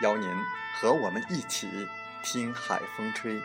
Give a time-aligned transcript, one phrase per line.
[0.00, 0.28] 邀您
[0.74, 1.68] 和我们一起
[2.22, 3.40] 听海风吹。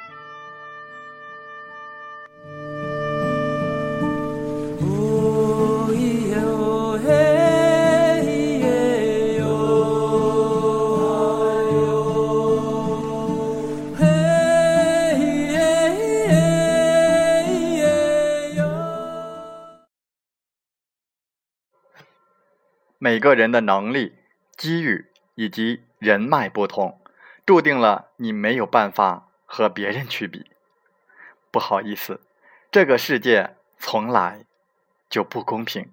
[22.98, 24.14] 每个人的能力、
[24.58, 25.85] 机遇以及。
[26.00, 27.02] 人脉不同，
[27.46, 30.52] 注定了你没有办法和别人去比。
[31.52, 32.22] 不好意思，
[32.72, 34.46] 这个世界从来
[35.10, 35.92] 就不公平。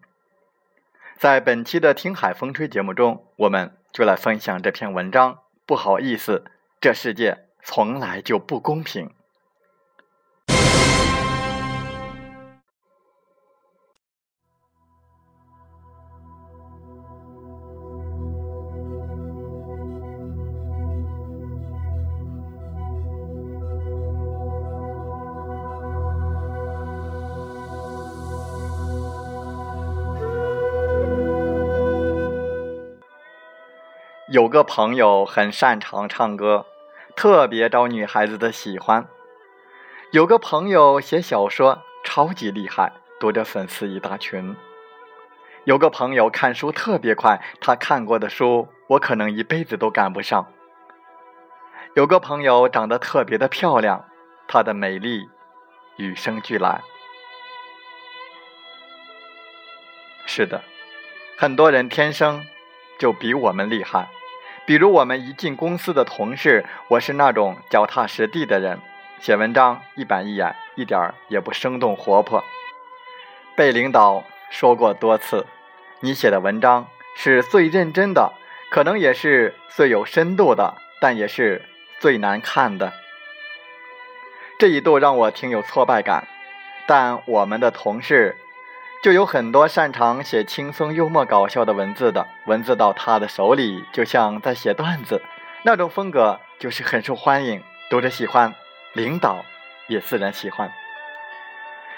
[1.17, 5.39] 在本期的《听海风吹》节目中，我们就来分享这篇文章。
[5.65, 6.45] 不好意思，
[6.81, 9.15] 这世界从来就不公平。
[34.33, 36.65] 有个朋友很擅长唱歌，
[37.15, 39.07] 特别招女孩子的喜欢。
[40.11, 44.57] 有个朋友写小说超级厉害，读者粉丝一大群。
[45.65, 50.51] 有个朋友看书特别快，他看过的书我可能一辈子都赶不上。
[51.95, 54.07] 有个朋友长得特别的漂亮，
[54.49, 55.29] 她的美丽
[55.99, 56.81] 与生俱来。
[60.25, 60.63] 是的，
[61.37, 62.43] 很多人天生
[62.99, 64.09] 就比我们厉害。
[64.65, 68.79] 比如我们一进公司的同事，我是那种脚踏实地的人，
[69.21, 72.45] 写文章一板一眼，一点儿也不生动活泼。
[73.57, 75.47] 被领导说过多次，
[76.01, 76.87] 你写的文章
[77.17, 78.33] 是最认真的，
[78.71, 81.63] 可能也是最有深度的，但也是
[81.99, 82.93] 最难看的。
[84.59, 86.29] 这一度让我挺有挫败感，
[86.87, 88.37] 但我们的同事。
[89.03, 95.21] 就有很多擅长写轻松幽默搞笑的文字的，文字到他的手里就像在写段子，
[95.65, 98.55] 那种风格就是很受欢迎，读者喜欢，
[98.93, 99.45] 领导
[99.89, 100.73] 也自然喜欢。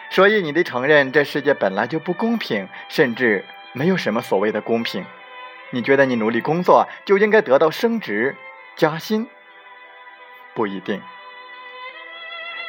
[0.08, 3.44] 所以你得承认，这世界本来就不公平，甚至
[3.74, 5.04] 没有什么所谓的公平。
[5.72, 8.34] 你觉得你努力工作就应该得到升职
[8.76, 9.28] 加薪？
[10.54, 11.02] 不一定。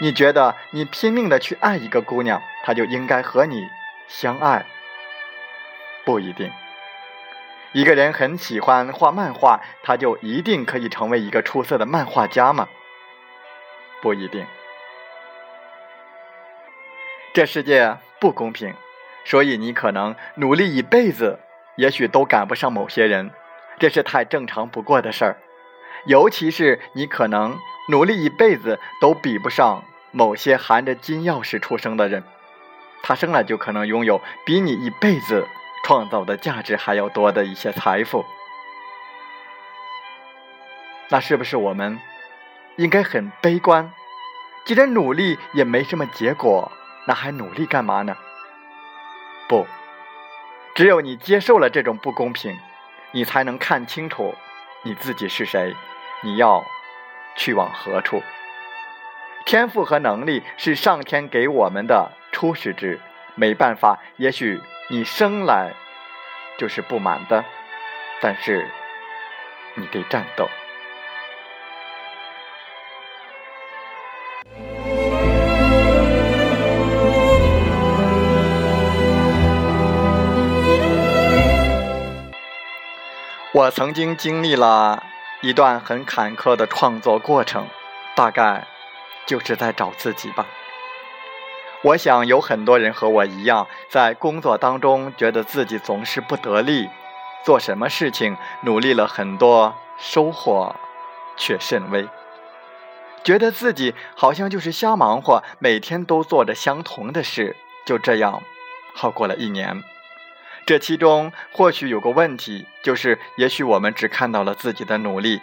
[0.02, 3.66] 你觉得你拼命的去爱一个姑娘，她就应该和你？
[4.08, 4.66] 相爱
[6.06, 6.52] 不一定。
[7.74, 12.70] 一个人很喜欢画漫画，他就一定可以成为一个出色的漫画家吗？
[14.02, 14.46] 不一定。
[17.34, 18.74] 这世界不公平，
[19.26, 21.40] 所以你可能努力一辈子，
[21.76, 23.32] 也许都赶不上某些人，
[23.78, 25.38] 这是太正常不过的事儿。
[26.06, 27.58] 尤其是你可能
[27.90, 32.24] 努力一辈子都比不上某些含着金钥匙出生的人。
[33.04, 35.48] 他生来就可能拥有比你一辈子
[35.84, 38.26] 创造的价值还要多的一些财富，
[41.10, 42.00] 那是不是我们
[42.78, 43.94] 应该很悲观？
[44.66, 46.72] 既然努力也没什么结果，
[47.06, 48.18] 那还努力干嘛呢？
[49.48, 49.68] 不，
[50.74, 52.58] 只有你接受了这种不公平，
[53.12, 54.34] 你才能看清楚
[54.82, 55.76] 你自己是谁，
[56.24, 56.66] 你要
[57.36, 58.24] 去往何处。
[59.46, 62.12] 天赋和能力是上天给我们的。
[62.36, 63.00] 初始之
[63.36, 65.74] 没办法也许你生来
[66.58, 67.46] 就是不满的
[68.22, 68.70] 但是
[69.76, 70.46] 你得战斗。
[83.54, 85.02] 我曾经经历了
[85.40, 87.66] 一段很坎坷的创作过程
[88.14, 88.68] 大概
[89.26, 90.46] 就是在找自己吧。
[91.86, 96.90] 我想有很多人和我一样，在工作当中觉得自己总是不得力，
[97.44, 100.76] 做什么事情努力了很多，收获
[101.38, 102.08] 却甚微，
[103.24, 107.56] 觉得自己好像就是瞎忙活，每天都做着相同的事，
[107.86, 108.42] 就这样
[108.96, 109.84] 耗过了一年。
[110.66, 115.40] 这其中或许有个问题，就是也许我们只看到了自己的努力，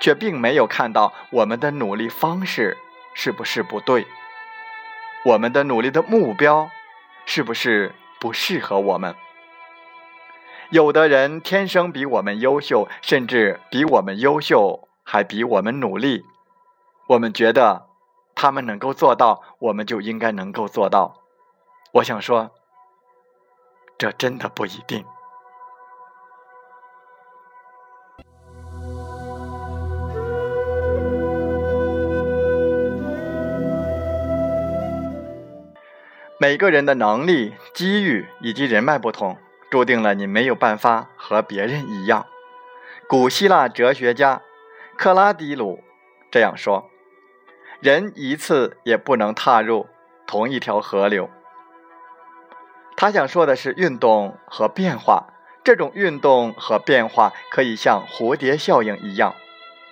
[0.00, 2.78] 却并没有看到我们的努力方式
[3.12, 4.06] 是不是不对，
[5.24, 6.70] 我们的努力的目标
[7.26, 9.14] 是不是不适合我们。
[10.70, 16.24] 有的人天生比我们优秀，甚至比我们优秀还比我们努力，
[17.08, 17.86] 我们觉得
[18.34, 21.20] 他们能够做到，我们就应该能够做到。
[21.92, 22.50] 我想说。
[23.98, 25.04] 这真的不一定。
[36.42, 39.38] 每个人的能力、机遇以及人脉不同，
[39.70, 42.26] 注定了你没有办法和别人一样。
[43.06, 44.42] 古希腊哲学家
[44.96, 45.84] 克拉迪鲁
[46.32, 46.90] 这样说
[47.78, 49.86] ：“人一次也不能踏入
[50.26, 51.30] 同一条河流。”
[52.98, 55.28] 他想说的是运动和变化，
[55.62, 59.36] 这种运动和变化可以像蝴蝶效应一样，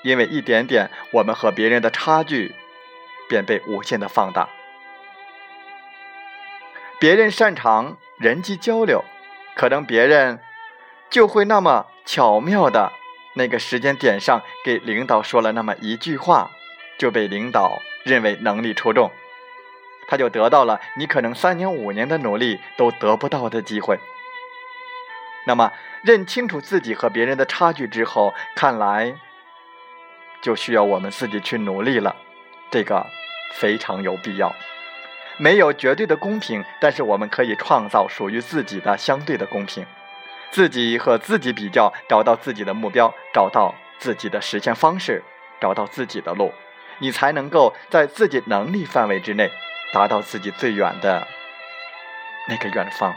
[0.02, 2.56] 因为一点点，我们和别人的差距
[3.28, 4.48] 便被无限的放大。
[7.00, 9.02] 别人擅长人际交流，
[9.56, 10.38] 可能别人
[11.08, 12.92] 就会那么巧妙的
[13.36, 16.50] 那个时间点上给领导说了那么一句话，
[16.98, 19.10] 就被领导认为能力出众。
[20.08, 23.98] 他就得到了你可能三年五年的努力都得不到的机会。
[25.46, 29.16] 那么，认清楚自己和别人的差距之后，看来
[30.42, 32.14] 就需要我们自己去努力了。
[32.70, 33.06] 这个
[33.54, 34.54] 非常有必要。
[35.40, 39.86] 没有绝对的公平，但是我们可以创造属于自己的相对的公平。
[40.50, 45.22] 自己和自己比较，找到自己的目标，找到自己的实现方式，
[45.58, 46.52] 找到自己的路，
[46.98, 49.50] 你才能够在自己能力范围之内。
[49.92, 51.26] 达到自己最远的
[52.48, 53.12] 那个远方。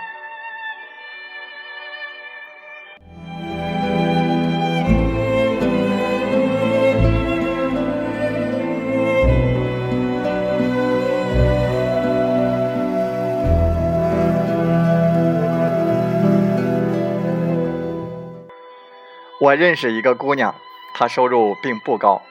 [19.44, 20.56] 我认识一个姑娘，
[20.94, 22.22] 她收入并不高，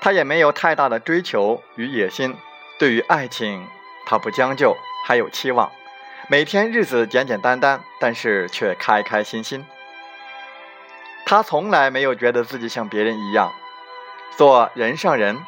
[0.00, 2.36] 她也没有太大的追求与野心。
[2.80, 3.64] 对于爱情，
[4.04, 5.70] 她不将就，还有期望。
[6.26, 9.64] 每天日子简简单单，但是却开开心心。
[11.24, 13.52] 他从来没有觉得自己像别人一样
[14.36, 15.46] 做人上人，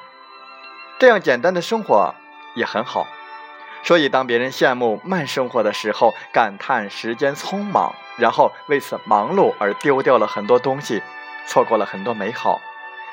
[1.00, 2.14] 这样简单的生活
[2.54, 3.04] 也很好。
[3.84, 11.02] 所以，当别人羡慕慢生活的时候，感叹时间匆忙，然后为此忙碌而丢掉了很多东西，
[11.46, 12.60] 错过了很多美好，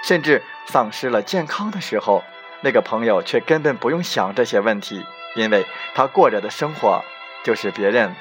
[0.03, 2.23] 甚至丧失了健康的时候。
[2.63, 5.03] 那个朋友却根本不用想这些问题，
[5.35, 7.03] 因为他过着的生活
[7.43, 8.15] 就是别人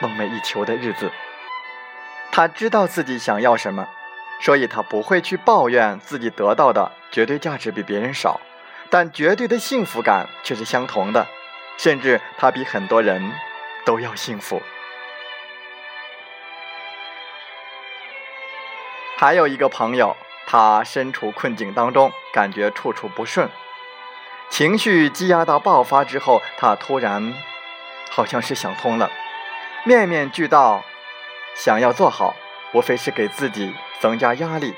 [0.00, 1.10] 梦寐以求的日子。
[2.32, 3.86] 他知道自己想要什么，
[4.40, 8.40] 所以他不会去抱怨自己得到的绝对价值比别人少，
[8.90, 11.28] 但绝对的幸福感却是相同的，
[11.76, 13.32] 甚至他比很多人
[13.84, 14.62] 都要幸福。
[19.16, 20.16] 还有一个朋友，
[20.46, 23.48] 他身处困境当中，感觉处处不顺。
[24.50, 27.34] 情绪积压到爆发之后，他突然
[28.10, 29.10] 好像是想通了，
[29.84, 30.84] 面面俱到，
[31.54, 32.36] 想要做好，
[32.72, 34.74] 无非是给自己增加压力。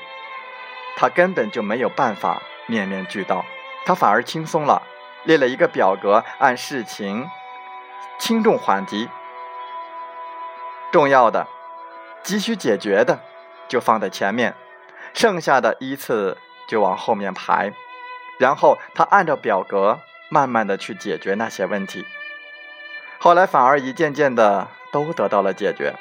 [0.95, 3.45] 他根本就没有办法面面俱到，
[3.85, 4.81] 他反而轻松了，
[5.27, 7.29] 列了一个表格，按事情
[8.17, 9.09] 轻重缓急，
[10.89, 11.45] 重要的、
[12.23, 13.19] 急需解决的
[13.67, 14.55] 就放在前面，
[15.13, 16.37] 剩下的依次
[16.69, 17.73] 就往后面排。
[18.39, 22.05] 然后他按照表格慢慢的去解决那些问题，
[23.19, 25.93] 后来反而一件件的都得到了解决，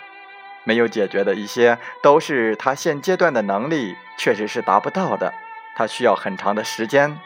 [0.62, 5.35] 没有解决的一些都是他现阶段的能力确实是达不到的，
[5.75, 7.18] 他需要很长的时间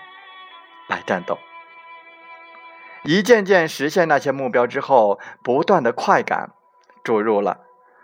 [0.86, 1.38] 来战斗。
[3.04, 6.52] 一件件实现那些目标之后，不断的快感
[7.02, 7.60] 注入了，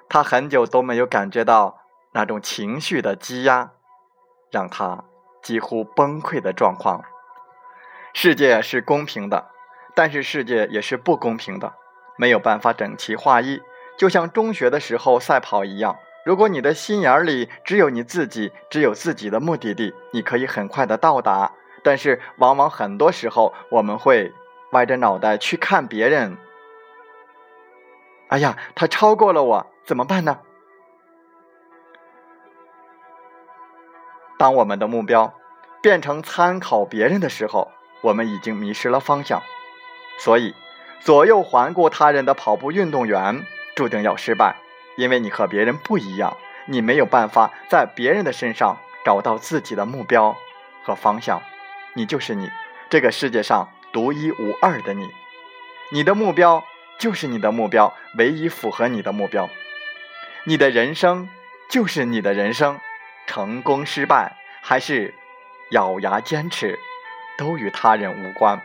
[0.09, 1.81] 他很久都没有感觉到
[2.12, 3.73] 那种情绪的积压，
[4.50, 5.05] 让他。
[5.43, 7.05] 几乎崩溃的状况。
[8.12, 9.45] 世界是公平的，
[9.95, 11.75] 但是世界也是不公平的，
[12.19, 13.62] 没有办法整齐划一。
[13.97, 21.53] 就像中学的时候赛跑一样，如果你的心眼里只有你自己，只有自己的目的地，你可以很快的到达。
[21.85, 24.33] 但是，往往很多时候，我们会
[24.73, 26.37] 歪着脑袋去看别人。
[28.29, 30.41] 哎呀，他超过了我，怎么办呢？
[34.39, 35.33] 当我们的目标
[35.81, 37.71] 变成参考别人的时候，
[38.03, 39.43] 我们已经迷失了方向。
[40.19, 40.55] 所以，
[41.01, 44.57] 左右环顾他人的跑步运动员注定要失败，
[44.97, 50.37] 因为你和别人不一样，你没有办法在别人的身上找到自己的目标
[50.83, 51.41] 和方向。
[51.95, 52.51] 你就是你，
[52.91, 55.09] 这个世界上独一无二的你。
[55.91, 56.62] 你的目标
[56.99, 59.49] 就是你的目标，唯一符合你的目标。
[60.45, 61.31] 你的人生
[61.71, 62.79] 就是你的人生，
[63.26, 65.15] 成功失败还是
[65.71, 66.79] 咬牙坚持，
[67.38, 68.61] 都与他人无关。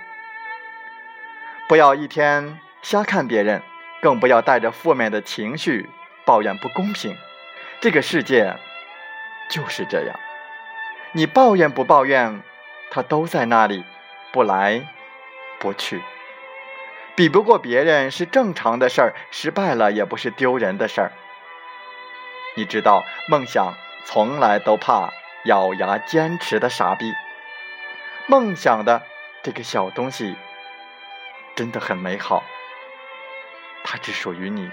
[1.69, 3.63] 不要一天瞎看别人，
[4.01, 5.89] 更不要带着负面的情绪
[6.25, 7.15] 抱怨不公平。
[7.79, 8.57] 这个世界
[9.49, 10.19] 就是这样，
[11.13, 12.43] 你抱怨不抱怨？
[12.89, 13.85] 他都在那里，
[14.33, 14.85] 不来
[15.61, 16.01] 不去，
[17.15, 21.11] 比不过别人是正常的事儿，失败了也不是丢人的事儿。
[22.55, 25.11] 你知道，梦想从来都怕
[25.45, 27.13] 咬牙坚持的傻逼。
[28.25, 29.03] 梦想的
[29.43, 30.35] 这个小东西
[31.55, 32.43] 真的很美好，
[33.83, 34.69] 它只属于你。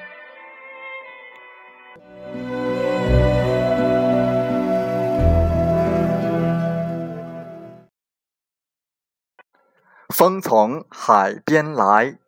[10.19, 12.19] 风从海边来，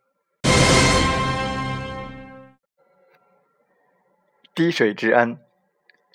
[4.55, 5.37] 滴水之恩，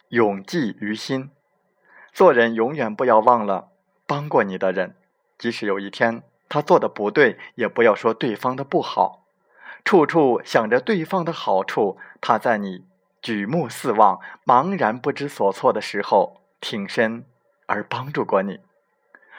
[0.09, 1.31] 永记于心。
[2.15, 3.69] 做人永远不要忘了
[4.07, 4.97] 帮过你的人，
[5.37, 9.27] 即使有一天他做的不对，也不要说对方的不好。
[9.85, 12.87] 处处想着对方的好处，他在你
[13.21, 17.27] 举目四望、茫然不知所措的时候，挺身
[17.67, 18.61] 而帮助过你。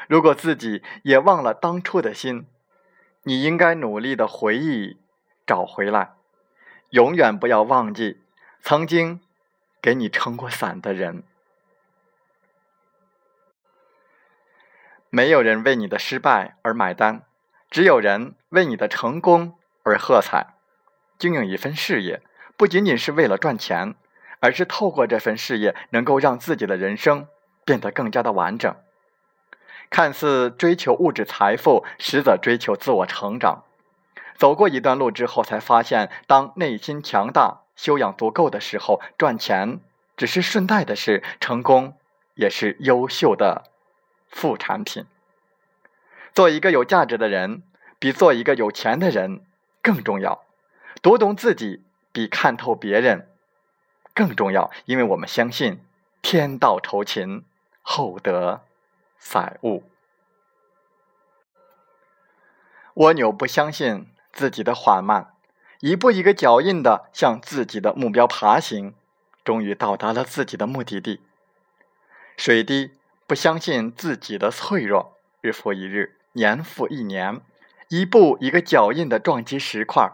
[0.07, 2.47] 如果自己也忘了当初的心，
[3.23, 4.97] 你应该努力的回忆，
[5.45, 6.13] 找回来。
[6.91, 8.21] 永远不要忘记
[8.61, 9.19] 曾经
[9.81, 11.23] 给你撑过伞的人。
[15.09, 17.23] 没有人为你的失败而买单，
[17.69, 20.55] 只有人为你的成功而喝彩。
[21.17, 22.21] 经营一份事业，
[22.55, 23.95] 不仅仅是为了赚钱，
[24.39, 27.27] 而是透过这份事业，能够让自己的人生
[27.65, 28.75] 变得更加的完整。
[29.89, 33.63] 看似追求物质财富，实则追求自我成长。
[34.35, 39.79] 走过一段路之后，才发现，当内心强大、修养足够的时候，赚钱
[40.15, 41.97] 只是顺带的事，成功
[42.35, 43.63] 也是优秀的
[44.29, 45.05] 副产品。
[46.33, 47.63] 做一个有价值的人，
[47.97, 49.41] 比做一个有钱的人
[49.81, 50.43] 更重要。
[51.01, 53.29] 读懂自己，比看透别人
[54.13, 55.81] 更重要，因为我们相信，
[56.21, 57.43] 天道酬勤，
[57.81, 58.61] 厚德。
[59.17, 59.83] 载物。
[62.95, 65.33] 蜗牛不相信自己的缓慢，
[65.81, 68.95] 一步一个脚印的向自己的目标爬行，
[69.43, 71.21] 终于到达了自己的目的地。
[72.35, 72.91] 水滴
[73.27, 77.41] 不相信自己的脆弱，日复一日，年复一年，
[77.89, 80.11] 一步一个脚印的撞击石块，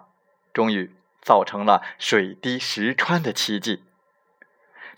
[0.53, 3.83] 终于造成了水滴石穿的奇迹。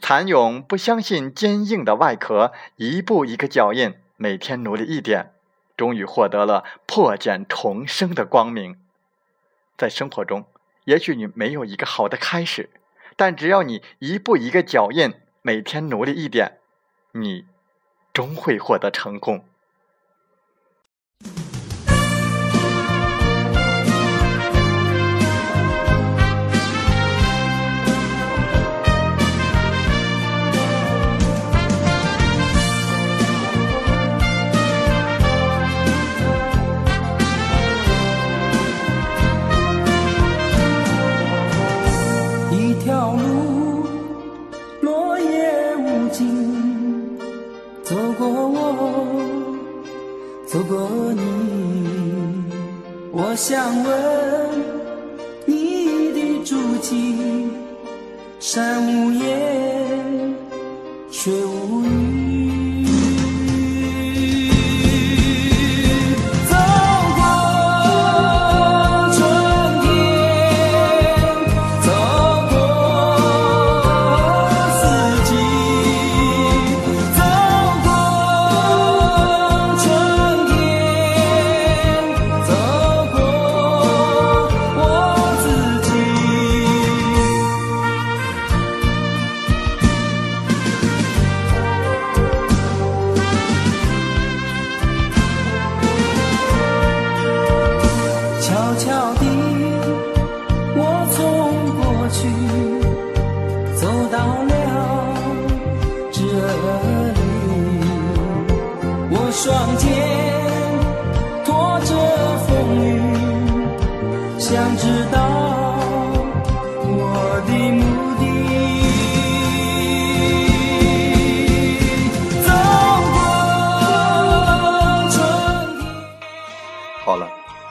[0.02, 5.34] 蚕蛹不相信坚硬的外壳，一步一个脚印，每天努力一点，
[5.76, 8.80] 终于获得了破茧重生的光明。
[9.78, 10.46] 在生活中，
[10.86, 12.70] 也许你没有一个好的开始，
[13.16, 16.60] 但只要你一步一个脚印，每天努力一点，
[17.14, 17.46] 你
[18.14, 19.44] 终会获得成功。
[58.56, 60.34] 山无言，
[61.12, 61.65] 水无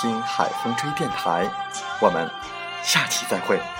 [0.00, 1.50] 听海风吹电台”。
[2.00, 2.30] 我们
[2.82, 3.77] 下期再会。